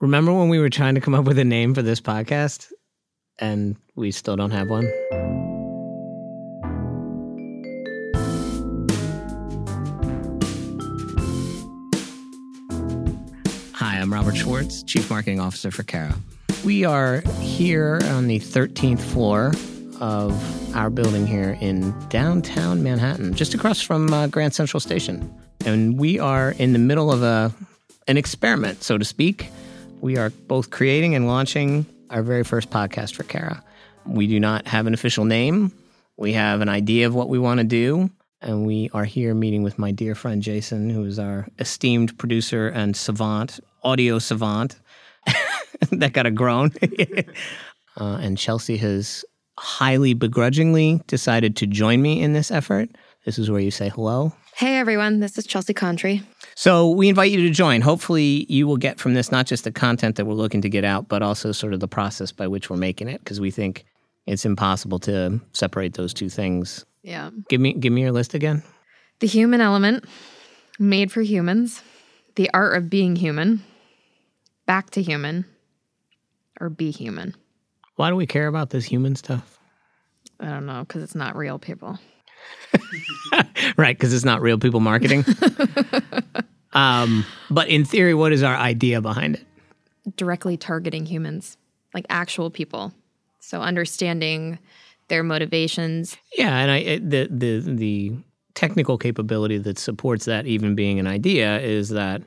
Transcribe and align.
Remember 0.00 0.30
when 0.30 0.50
we 0.50 0.58
were 0.58 0.68
trying 0.68 0.94
to 0.96 1.00
come 1.00 1.14
up 1.14 1.24
with 1.24 1.38
a 1.38 1.44
name 1.44 1.72
for 1.72 1.80
this 1.80 2.02
podcast 2.02 2.70
and 3.38 3.76
we 3.94 4.10
still 4.10 4.36
don't 4.36 4.50
have 4.50 4.68
one? 4.68 4.84
Hi, 13.72 13.98
I'm 13.98 14.12
Robert 14.12 14.36
Schwartz, 14.36 14.82
Chief 14.82 15.08
Marketing 15.08 15.40
Officer 15.40 15.70
for 15.70 15.82
Carat. 15.82 16.16
We 16.62 16.84
are 16.84 17.22
here 17.40 17.98
on 18.04 18.26
the 18.26 18.38
13th 18.38 19.00
floor 19.00 19.54
of 19.98 20.76
our 20.76 20.90
building 20.90 21.26
here 21.26 21.56
in 21.62 21.98
downtown 22.10 22.82
Manhattan, 22.82 23.32
just 23.32 23.54
across 23.54 23.80
from 23.80 24.12
uh, 24.12 24.26
Grand 24.26 24.52
Central 24.52 24.78
Station. 24.78 25.34
And 25.64 25.98
we 25.98 26.18
are 26.18 26.50
in 26.50 26.74
the 26.74 26.78
middle 26.78 27.10
of 27.10 27.22
a 27.22 27.50
an 28.08 28.18
experiment, 28.18 28.82
so 28.82 28.98
to 28.98 29.04
speak. 29.04 29.48
We 30.00 30.16
are 30.16 30.30
both 30.30 30.70
creating 30.70 31.14
and 31.14 31.26
launching 31.26 31.86
our 32.10 32.22
very 32.22 32.44
first 32.44 32.70
podcast 32.70 33.14
for 33.14 33.22
Carat. 33.22 33.58
We 34.04 34.26
do 34.26 34.38
not 34.38 34.66
have 34.66 34.86
an 34.86 34.94
official 34.94 35.24
name. 35.24 35.72
We 36.16 36.32
have 36.34 36.60
an 36.60 36.68
idea 36.68 37.06
of 37.06 37.14
what 37.14 37.28
we 37.28 37.38
want 37.38 37.58
to 37.58 37.64
do. 37.64 38.10
And 38.40 38.66
we 38.66 38.90
are 38.92 39.04
here 39.04 39.34
meeting 39.34 39.62
with 39.62 39.78
my 39.78 39.90
dear 39.90 40.14
friend 40.14 40.42
Jason, 40.42 40.90
who 40.90 41.04
is 41.04 41.18
our 41.18 41.48
esteemed 41.58 42.16
producer 42.18 42.68
and 42.68 42.96
savant, 42.96 43.58
audio 43.82 44.18
savant. 44.18 44.78
that 45.90 46.12
got 46.12 46.26
a 46.26 46.30
groan. 46.30 46.72
uh, 48.00 48.18
and 48.20 48.38
Chelsea 48.38 48.76
has 48.76 49.24
highly 49.58 50.14
begrudgingly 50.14 51.00
decided 51.06 51.56
to 51.56 51.66
join 51.66 52.02
me 52.02 52.22
in 52.22 52.34
this 52.34 52.50
effort. 52.50 52.90
This 53.24 53.38
is 53.38 53.50
where 53.50 53.60
you 53.60 53.70
say 53.70 53.88
hello. 53.88 54.32
Hey 54.54 54.76
everyone, 54.76 55.20
this 55.20 55.36
is 55.36 55.46
Chelsea 55.46 55.74
Contre. 55.74 56.20
So 56.58 56.88
we 56.88 57.10
invite 57.10 57.30
you 57.30 57.42
to 57.42 57.50
join. 57.50 57.82
Hopefully, 57.82 58.46
you 58.48 58.66
will 58.66 58.78
get 58.78 58.98
from 58.98 59.12
this 59.12 59.30
not 59.30 59.46
just 59.46 59.64
the 59.64 59.70
content 59.70 60.16
that 60.16 60.24
we're 60.24 60.32
looking 60.32 60.62
to 60.62 60.70
get 60.70 60.84
out, 60.84 61.06
but 61.06 61.22
also 61.22 61.52
sort 61.52 61.74
of 61.74 61.80
the 61.80 61.86
process 61.86 62.32
by 62.32 62.48
which 62.48 62.70
we're 62.70 62.78
making 62.78 63.08
it, 63.08 63.18
because 63.18 63.38
we 63.38 63.50
think 63.50 63.84
it's 64.26 64.46
impossible 64.46 64.98
to 65.00 65.38
separate 65.52 65.94
those 65.94 66.14
two 66.14 66.30
things. 66.30 66.86
Yeah. 67.02 67.28
Give 67.50 67.60
me 67.60 67.74
give 67.74 67.92
me 67.92 68.00
your 68.00 68.10
list 68.10 68.32
again. 68.32 68.62
The 69.20 69.26
human 69.26 69.60
element, 69.60 70.06
made 70.78 71.12
for 71.12 71.20
humans, 71.20 71.82
the 72.36 72.48
art 72.54 72.74
of 72.74 72.88
being 72.88 73.16
human, 73.16 73.62
back 74.64 74.90
to 74.90 75.02
human, 75.02 75.44
or 76.58 76.70
be 76.70 76.90
human. 76.90 77.34
Why 77.96 78.08
do 78.08 78.16
we 78.16 78.26
care 78.26 78.46
about 78.46 78.70
this 78.70 78.86
human 78.86 79.14
stuff? 79.14 79.58
I 80.40 80.46
don't 80.46 80.64
know, 80.64 80.84
because 80.88 81.02
it's 81.02 81.14
not 81.14 81.36
real 81.36 81.58
people. 81.58 81.98
right, 83.76 83.96
because 83.96 84.12
it's 84.14 84.24
not 84.24 84.40
real 84.40 84.58
people 84.58 84.80
marketing. 84.80 85.24
um, 86.76 87.24
but 87.50 87.68
in 87.68 87.84
theory, 87.84 88.14
what 88.14 88.32
is 88.32 88.42
our 88.42 88.54
idea 88.54 89.00
behind 89.00 89.36
it? 89.36 90.16
Directly 90.16 90.56
targeting 90.56 91.06
humans, 91.06 91.56
like 91.94 92.04
actual 92.10 92.50
people. 92.50 92.92
So 93.40 93.62
understanding 93.62 94.58
their 95.08 95.22
motivations. 95.22 96.16
Yeah, 96.36 96.56
and 96.58 96.70
I 96.70 96.98
the 96.98 97.28
the 97.30 97.60
the 97.60 98.12
technical 98.54 98.98
capability 98.98 99.58
that 99.58 99.78
supports 99.78 100.26
that 100.26 100.46
even 100.46 100.74
being 100.74 100.98
an 100.98 101.06
idea 101.06 101.60
is 101.60 101.90
that 101.90 102.22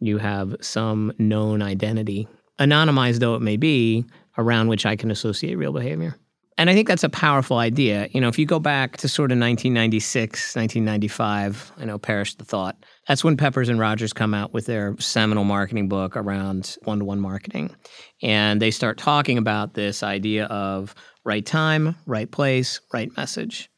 you 0.00 0.18
have 0.18 0.56
some 0.60 1.12
known 1.18 1.62
identity, 1.62 2.28
anonymized 2.58 3.20
though 3.20 3.34
it 3.34 3.42
may 3.42 3.56
be, 3.56 4.04
around 4.36 4.68
which 4.68 4.84
I 4.84 4.96
can 4.96 5.10
associate 5.10 5.56
real 5.56 5.72
behavior. 5.72 6.16
And 6.58 6.70
I 6.70 6.74
think 6.74 6.88
that's 6.88 7.04
a 7.04 7.10
powerful 7.10 7.58
idea. 7.58 8.08
You 8.12 8.20
know, 8.20 8.28
if 8.28 8.38
you 8.38 8.46
go 8.46 8.58
back 8.58 8.96
to 8.98 9.08
sort 9.08 9.30
of 9.30 9.38
1996, 9.38 10.56
1995, 10.56 11.72
I 11.76 11.84
know 11.84 11.98
perish 11.98 12.34
the 12.34 12.46
thought. 12.46 12.76
That's 13.06 13.22
when 13.22 13.36
Peppers 13.36 13.68
and 13.68 13.78
Rogers 13.78 14.14
come 14.14 14.32
out 14.32 14.54
with 14.54 14.64
their 14.64 14.96
seminal 14.98 15.44
marketing 15.44 15.88
book 15.88 16.16
around 16.16 16.78
one-to-one 16.84 17.20
marketing. 17.20 17.76
And 18.22 18.60
they 18.60 18.70
start 18.70 18.96
talking 18.96 19.36
about 19.36 19.74
this 19.74 20.02
idea 20.02 20.46
of 20.46 20.94
right 21.24 21.44
time, 21.44 21.94
right 22.06 22.30
place, 22.30 22.80
right 22.90 23.14
message. 23.16 23.68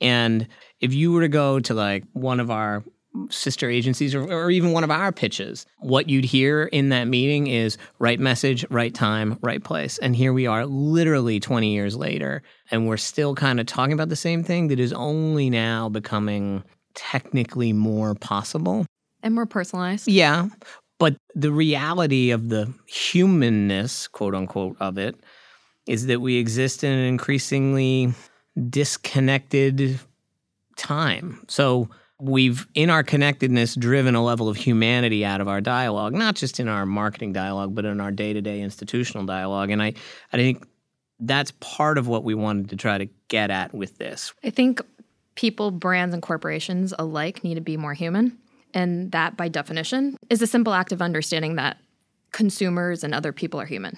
And 0.00 0.48
if 0.80 0.92
you 0.92 1.12
were 1.12 1.22
to 1.22 1.28
go 1.28 1.60
to 1.60 1.72
like 1.74 2.04
one 2.12 2.40
of 2.40 2.50
our 2.50 2.84
sister 3.30 3.68
agencies 3.68 4.14
or, 4.14 4.22
or, 4.30 4.50
even 4.50 4.72
one 4.72 4.84
of 4.84 4.90
our 4.90 5.12
pitches, 5.12 5.66
what 5.78 6.08
you'd 6.08 6.24
hear 6.24 6.64
in 6.64 6.88
that 6.90 7.04
meeting 7.04 7.46
is 7.46 7.76
right 7.98 8.18
message, 8.18 8.64
right 8.70 8.94
time, 8.94 9.38
right 9.42 9.62
place. 9.62 9.98
And 9.98 10.14
here 10.14 10.32
we 10.32 10.46
are 10.46 10.66
literally 10.66 11.40
20 11.40 11.72
years 11.72 11.96
later, 11.96 12.42
and 12.70 12.86
we're 12.86 12.96
still 12.96 13.34
kind 13.34 13.60
of 13.60 13.66
talking 13.66 13.92
about 13.92 14.08
the 14.08 14.16
same 14.16 14.42
thing 14.42 14.68
that 14.68 14.80
is 14.80 14.92
only 14.92 15.50
now 15.50 15.88
becoming 15.88 16.64
technically 16.94 17.72
more 17.72 18.14
possible 18.14 18.86
and 19.22 19.34
more 19.34 19.46
personalized. 19.46 20.08
Yeah. 20.08 20.48
But 20.98 21.16
the 21.34 21.52
reality 21.52 22.30
of 22.30 22.48
the 22.48 22.72
humanness, 22.86 24.08
quote 24.08 24.34
unquote, 24.34 24.76
of 24.80 24.98
it 24.98 25.16
is 25.86 26.06
that 26.06 26.20
we 26.20 26.36
exist 26.36 26.84
in 26.84 26.92
an 26.92 27.04
increasingly 27.04 28.12
disconnected 28.68 30.00
time. 30.76 31.44
So, 31.48 31.88
we've 32.20 32.66
in 32.74 32.90
our 32.90 33.02
connectedness 33.02 33.74
driven 33.74 34.14
a 34.14 34.24
level 34.24 34.48
of 34.48 34.56
humanity 34.56 35.24
out 35.24 35.40
of 35.40 35.46
our 35.46 35.60
dialogue 35.60 36.12
not 36.12 36.34
just 36.34 36.58
in 36.58 36.66
our 36.66 36.84
marketing 36.84 37.32
dialogue 37.32 37.74
but 37.74 37.84
in 37.84 38.00
our 38.00 38.10
day-to-day 38.10 38.60
institutional 38.60 39.24
dialogue. 39.24 39.70
And 39.70 39.82
i 39.82 39.94
i 40.32 40.36
think 40.36 40.66
that's 41.20 41.52
part 41.60 41.98
of 41.98 42.06
what 42.06 42.24
we 42.24 42.34
wanted 42.34 42.70
to 42.70 42.76
try 42.76 42.98
to 42.98 43.08
get 43.28 43.50
at 43.50 43.74
with 43.74 43.98
this. 43.98 44.32
I 44.44 44.50
think 44.50 44.80
people 45.34 45.70
brands 45.70 46.14
and 46.14 46.22
corporations 46.22 46.94
alike 46.98 47.42
need 47.42 47.56
to 47.56 47.60
be 47.60 47.76
more 47.76 47.94
human. 47.94 48.38
And 48.74 49.10
that 49.12 49.36
by 49.36 49.48
definition 49.48 50.16
is 50.28 50.42
a 50.42 50.46
simple 50.46 50.74
act 50.74 50.92
of 50.92 51.00
understanding 51.00 51.56
that 51.56 51.78
consumers 52.32 53.02
and 53.02 53.14
other 53.14 53.32
people 53.32 53.60
are 53.60 53.66
human 53.66 53.96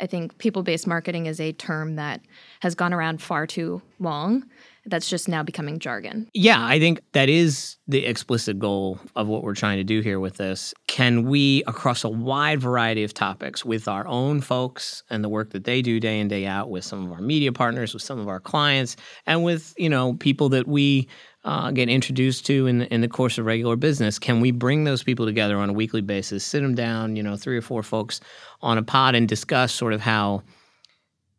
i 0.00 0.06
think 0.06 0.36
people-based 0.38 0.86
marketing 0.86 1.26
is 1.26 1.40
a 1.40 1.52
term 1.52 1.96
that 1.96 2.20
has 2.60 2.74
gone 2.74 2.92
around 2.92 3.22
far 3.22 3.46
too 3.46 3.80
long 3.98 4.44
that's 4.86 5.08
just 5.08 5.28
now 5.28 5.42
becoming 5.42 5.78
jargon. 5.78 6.28
Yeah, 6.34 6.64
I 6.64 6.78
think 6.78 7.00
that 7.12 7.28
is 7.28 7.76
the 7.88 8.04
explicit 8.04 8.58
goal 8.58 8.98
of 9.16 9.28
what 9.28 9.42
we're 9.42 9.54
trying 9.54 9.78
to 9.78 9.84
do 9.84 10.00
here 10.00 10.20
with 10.20 10.36
this. 10.36 10.74
Can 10.86 11.24
we, 11.24 11.62
across 11.66 12.04
a 12.04 12.08
wide 12.08 12.60
variety 12.60 13.02
of 13.02 13.14
topics, 13.14 13.64
with 13.64 13.88
our 13.88 14.06
own 14.06 14.40
folks 14.40 15.02
and 15.08 15.24
the 15.24 15.28
work 15.28 15.50
that 15.50 15.64
they 15.64 15.80
do 15.80 16.00
day 16.00 16.20
in 16.20 16.28
day 16.28 16.46
out, 16.46 16.68
with 16.68 16.84
some 16.84 17.06
of 17.06 17.12
our 17.12 17.22
media 17.22 17.52
partners, 17.52 17.94
with 17.94 18.02
some 18.02 18.18
of 18.18 18.28
our 18.28 18.40
clients, 18.40 18.96
and 19.26 19.42
with 19.42 19.74
you 19.78 19.88
know 19.88 20.14
people 20.14 20.50
that 20.50 20.68
we 20.68 21.08
uh, 21.44 21.70
get 21.70 21.88
introduced 21.88 22.46
to 22.46 22.66
in 22.66 22.82
in 22.82 23.00
the 23.00 23.08
course 23.08 23.38
of 23.38 23.46
regular 23.46 23.76
business, 23.76 24.18
can 24.18 24.40
we 24.40 24.50
bring 24.50 24.84
those 24.84 25.02
people 25.02 25.26
together 25.26 25.56
on 25.58 25.70
a 25.70 25.72
weekly 25.72 26.00
basis, 26.00 26.44
sit 26.44 26.60
them 26.60 26.74
down, 26.74 27.16
you 27.16 27.22
know, 27.22 27.36
three 27.36 27.56
or 27.56 27.62
four 27.62 27.82
folks 27.82 28.20
on 28.62 28.78
a 28.78 28.82
pod, 28.82 29.14
and 29.14 29.28
discuss 29.28 29.72
sort 29.72 29.92
of 29.92 30.00
how 30.00 30.42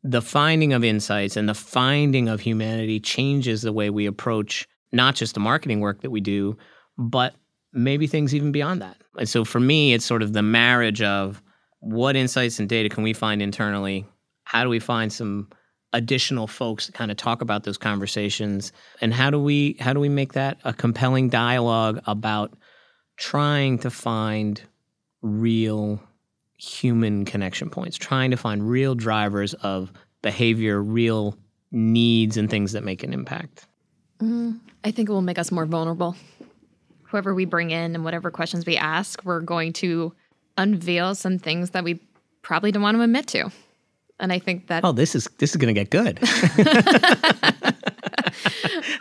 the 0.03 0.21
finding 0.21 0.73
of 0.73 0.83
insights 0.83 1.35
and 1.35 1.49
the 1.49 1.55
finding 1.55 2.29
of 2.29 2.39
humanity 2.39 2.99
changes 2.99 3.63
the 3.63 3.73
way 3.73 3.89
we 3.89 4.05
approach 4.05 4.67
not 4.91 5.15
just 5.15 5.33
the 5.33 5.39
marketing 5.39 5.79
work 5.79 6.01
that 6.01 6.11
we 6.11 6.21
do, 6.21 6.55
but 6.97 7.33
maybe 7.73 8.07
things 8.07 8.33
even 8.33 8.51
beyond 8.51 8.81
that. 8.81 8.97
And 9.17 9.27
so 9.27 9.43
for 9.43 9.59
me, 9.59 9.93
it's 9.93 10.05
sort 10.05 10.21
of 10.21 10.33
the 10.33 10.43
marriage 10.43 11.01
of 11.01 11.41
what 11.79 12.15
insights 12.15 12.59
and 12.59 12.69
data 12.69 12.89
can 12.89 13.03
we 13.03 13.13
find 13.13 13.41
internally? 13.41 14.05
How 14.43 14.63
do 14.63 14.69
we 14.69 14.79
find 14.79 15.11
some 15.11 15.49
additional 15.95 16.45
folks 16.45 16.85
to 16.85 16.91
kind 16.91 17.09
of 17.09 17.17
talk 17.17 17.41
about 17.41 17.63
those 17.63 17.77
conversations? 17.77 18.71
And 19.01 19.13
how 19.13 19.31
do 19.31 19.39
we 19.41 19.77
how 19.79 19.93
do 19.93 19.99
we 19.99 20.09
make 20.09 20.33
that 20.33 20.59
a 20.63 20.73
compelling 20.73 21.29
dialogue 21.29 22.01
about 22.05 22.53
trying 23.17 23.79
to 23.79 23.89
find 23.89 24.61
real 25.21 25.99
human 26.57 27.25
connection 27.25 27.69
points, 27.69 27.97
trying 27.97 28.31
to 28.31 28.37
find 28.37 28.69
real 28.69 28.93
drivers 28.93 29.53
of 29.55 29.91
behavior, 30.21 30.81
real 30.81 31.37
needs, 31.71 32.37
and 32.37 32.49
things 32.49 32.73
that 32.73 32.83
make 32.83 33.03
an 33.03 33.13
impact. 33.13 33.65
Mm, 34.19 34.59
I 34.83 34.91
think 34.91 35.09
it 35.09 35.11
will 35.11 35.21
make 35.21 35.39
us 35.39 35.51
more 35.51 35.65
vulnerable. 35.65 36.15
Whoever 37.03 37.33
we 37.33 37.45
bring 37.45 37.71
in 37.71 37.95
and 37.95 38.03
whatever 38.03 38.31
questions 38.31 38.65
we 38.65 38.77
ask, 38.77 39.23
we're 39.23 39.41
going 39.41 39.73
to 39.73 40.13
unveil 40.57 41.15
some 41.15 41.37
things 41.37 41.71
that 41.71 41.83
we 41.83 41.99
probably 42.41 42.71
don't 42.71 42.83
want 42.83 42.97
to 42.97 43.01
admit 43.01 43.27
to. 43.27 43.51
And 44.19 44.31
I 44.31 44.39
think 44.39 44.67
that 44.67 44.85
oh, 44.85 44.91
this 44.91 45.13
is 45.15 45.29
this 45.37 45.51
is 45.51 45.57
going 45.57 45.73
to 45.73 45.79
get 45.79 45.89
good. 45.89 46.19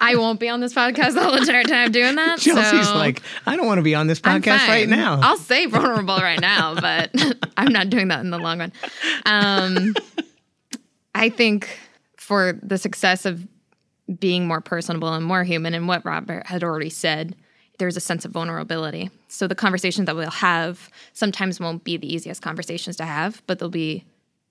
I 0.00 0.16
won't 0.16 0.40
be 0.40 0.48
on 0.48 0.60
this 0.60 0.74
podcast 0.74 1.14
the 1.14 1.22
whole 1.22 1.34
entire 1.34 1.62
time 1.62 1.92
doing 1.92 2.16
that. 2.16 2.38
Chelsea's 2.40 2.88
so 2.88 2.96
like, 2.96 3.22
I 3.46 3.56
don't 3.56 3.66
want 3.66 3.78
to 3.78 3.82
be 3.82 3.94
on 3.94 4.06
this 4.06 4.20
podcast 4.20 4.68
right 4.68 4.88
now. 4.88 5.20
I'll 5.22 5.36
say 5.36 5.66
vulnerable 5.66 6.16
right 6.16 6.40
now, 6.40 6.74
but 6.74 7.10
I'm 7.56 7.72
not 7.72 7.90
doing 7.90 8.08
that 8.08 8.20
in 8.20 8.30
the 8.30 8.38
long 8.38 8.58
run. 8.58 8.72
Um, 9.24 9.94
I 11.14 11.28
think 11.30 11.78
for 12.16 12.58
the 12.62 12.78
success 12.78 13.24
of 13.24 13.46
being 14.18 14.46
more 14.46 14.60
personable 14.60 15.12
and 15.14 15.24
more 15.24 15.44
human, 15.44 15.74
and 15.74 15.88
what 15.88 16.04
Robert 16.04 16.46
had 16.46 16.62
already 16.62 16.90
said, 16.90 17.36
there's 17.78 17.96
a 17.96 18.00
sense 18.00 18.24
of 18.24 18.30
vulnerability. 18.30 19.10
So 19.28 19.46
the 19.46 19.54
conversations 19.54 20.06
that 20.06 20.16
we'll 20.16 20.30
have 20.30 20.90
sometimes 21.12 21.58
won't 21.60 21.84
be 21.84 21.96
the 21.96 22.12
easiest 22.12 22.42
conversations 22.42 22.96
to 22.96 23.04
have, 23.04 23.42
but 23.46 23.58
they'll 23.58 23.68
be 23.70 24.04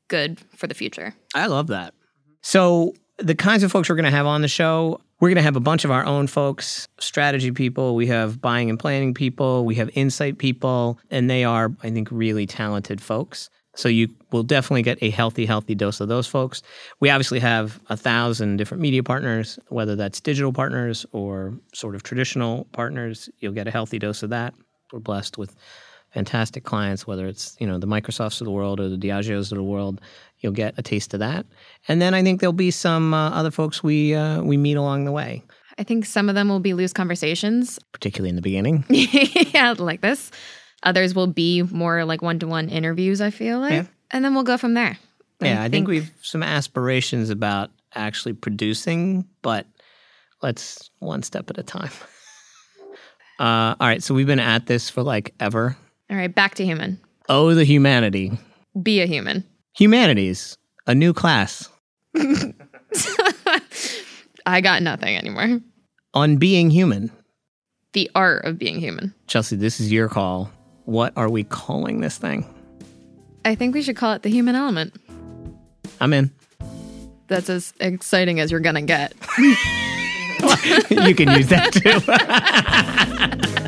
good 0.07 0.39
for 0.55 0.67
the 0.67 0.73
future. 0.73 1.15
I 1.33 1.47
love 1.47 1.67
that. 1.67 1.93
So 2.41 2.93
the 3.17 3.35
kinds 3.35 3.63
of 3.63 3.71
folks 3.71 3.89
we're 3.89 3.95
going 3.95 4.05
to 4.05 4.11
have 4.11 4.25
on 4.25 4.41
the 4.41 4.47
show, 4.47 4.99
We're 5.23 5.29
going 5.29 5.37
to 5.37 5.43
have 5.43 5.55
a 5.55 5.61
bunch 5.61 5.85
of 5.85 5.91
our 5.91 6.05
own 6.05 6.27
folks, 6.27 6.89
strategy 6.99 7.51
people. 7.51 7.95
We 7.95 8.07
have 8.07 8.41
buying 8.41 8.69
and 8.69 8.77
planning 8.77 9.13
people. 9.13 9.63
We 9.63 9.75
have 9.75 9.89
insight 9.93 10.37
people. 10.37 10.99
And 11.09 11.29
they 11.29 11.45
are, 11.45 11.73
I 11.81 11.91
think, 11.91 12.09
really 12.11 12.45
talented 12.45 12.99
folks. 12.99 13.49
So 13.77 13.87
you 13.87 14.09
will 14.33 14.43
definitely 14.43 14.81
get 14.81 14.97
a 15.01 15.11
healthy, 15.11 15.45
healthy 15.45 15.75
dose 15.75 16.01
of 16.01 16.09
those 16.09 16.27
folks. 16.27 16.61
We 16.99 17.09
obviously 17.09 17.39
have 17.39 17.79
a 17.87 17.95
thousand 17.95 18.57
different 18.57 18.81
media 18.81 19.01
partners, 19.01 19.57
whether 19.69 19.95
that's 19.95 20.19
digital 20.19 20.51
partners 20.51 21.05
or 21.13 21.57
sort 21.73 21.95
of 21.95 22.03
traditional 22.03 22.65
partners. 22.73 23.29
You'll 23.39 23.53
get 23.53 23.69
a 23.69 23.71
healthy 23.71 23.99
dose 23.99 24.23
of 24.23 24.29
that. 24.31 24.53
We're 24.91 24.99
blessed 24.99 25.37
with 25.37 25.55
fantastic 26.13 26.63
clients, 26.63 27.07
whether 27.07 27.27
it's 27.27 27.55
you 27.59 27.67
know 27.67 27.77
the 27.77 27.87
Microsofts 27.87 28.41
of 28.41 28.45
the 28.45 28.51
world 28.51 28.79
or 28.79 28.89
the 28.89 28.97
Diageos 28.97 29.51
of 29.51 29.57
the 29.57 29.63
world. 29.63 30.01
You'll 30.39 30.53
get 30.53 30.73
a 30.77 30.81
taste 30.81 31.13
of 31.13 31.19
that, 31.21 31.45
and 31.87 32.01
then 32.01 32.13
I 32.13 32.21
think 32.23 32.39
there'll 32.39 32.53
be 32.53 32.71
some 32.71 33.13
uh, 33.13 33.29
other 33.31 33.51
folks 33.51 33.83
we 33.83 34.13
uh, 34.13 34.41
we 34.41 34.57
meet 34.57 34.75
along 34.75 35.05
the 35.05 35.11
way. 35.11 35.43
I 35.77 35.83
think 35.83 36.05
some 36.05 36.29
of 36.29 36.35
them 36.35 36.49
will 36.49 36.59
be 36.59 36.73
loose 36.73 36.93
conversations, 36.93 37.79
particularly 37.91 38.29
in 38.29 38.35
the 38.35 38.41
beginning. 38.41 38.85
yeah, 38.89 39.73
like 39.77 40.01
this. 40.01 40.31
Others 40.83 41.15
will 41.15 41.27
be 41.27 41.63
more 41.63 42.05
like 42.05 42.21
one 42.21 42.39
to 42.39 42.47
one 42.47 42.69
interviews, 42.69 43.21
I 43.21 43.31
feel 43.31 43.59
like. 43.59 43.71
Yeah. 43.71 43.85
And 44.11 44.23
then 44.23 44.35
we'll 44.35 44.43
go 44.43 44.57
from 44.57 44.73
there. 44.73 44.97
Yeah, 45.41 45.61
I, 45.61 45.65
I 45.65 45.69
think, 45.69 45.71
think 45.71 45.87
we've 45.87 46.11
some 46.21 46.43
aspirations 46.43 47.29
about 47.29 47.71
actually 47.95 48.33
producing, 48.33 49.25
but 49.41 49.65
let's 50.41 50.91
one 50.99 51.23
step 51.23 51.49
at 51.49 51.57
a 51.57 51.63
time. 51.63 51.91
Uh, 53.39 53.75
all 53.79 53.87
right, 53.87 54.03
so 54.03 54.13
we've 54.13 54.27
been 54.27 54.39
at 54.39 54.67
this 54.67 54.91
for 54.91 55.01
like 55.01 55.33
ever. 55.39 55.75
All 56.09 56.17
right, 56.17 56.33
back 56.33 56.55
to 56.55 56.65
human. 56.65 56.99
Oh, 57.29 57.53
the 57.53 57.63
humanity. 57.63 58.31
Be 58.81 59.01
a 59.01 59.05
human. 59.05 59.43
Humanities, 59.77 60.57
a 60.87 60.93
new 60.93 61.13
class. 61.13 61.69
I 64.45 64.61
got 64.61 64.83
nothing 64.83 65.15
anymore. 65.15 65.61
On 66.13 66.37
being 66.37 66.69
human. 66.69 67.11
The 67.93 68.11
art 68.15 68.45
of 68.45 68.57
being 68.57 68.79
human. 68.79 69.13
Chelsea, 69.27 69.55
this 69.55 69.79
is 69.79 69.91
your 69.91 70.09
call. 70.09 70.51
What 70.85 71.13
are 71.15 71.29
we 71.29 71.43
calling 71.43 72.01
this 72.01 72.17
thing? 72.17 72.45
I 73.45 73.55
think 73.55 73.73
we 73.73 73.81
should 73.81 73.95
call 73.95 74.13
it 74.13 74.23
the 74.23 74.29
human 74.29 74.55
element. 74.55 74.95
I'm 76.01 76.13
in. 76.13 76.31
That's 77.27 77.49
as 77.49 77.73
exciting 77.79 78.39
as 78.39 78.51
you're 78.51 78.59
going 78.59 78.75
to 78.75 78.81
get. 78.81 79.13
you 80.89 81.15
can 81.15 81.29
use 81.31 81.47
that 81.47 81.71
too. 81.73 83.59